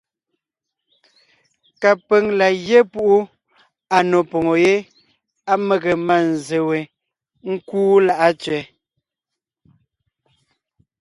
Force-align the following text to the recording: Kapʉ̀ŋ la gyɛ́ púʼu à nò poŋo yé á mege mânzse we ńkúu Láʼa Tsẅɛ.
Kapʉ̀ŋ 1.81 2.25
la 2.39 2.47
gyɛ́ 2.65 2.81
púʼu 2.91 3.15
à 3.95 3.97
nò 4.09 4.19
poŋo 4.29 4.53
yé 4.65 4.73
á 5.51 5.53
mege 5.67 5.93
mânzse 6.07 6.57
we 6.67 6.77
ńkúu 7.51 7.91
Láʼa 8.07 8.29
Tsẅɛ. 8.41 8.61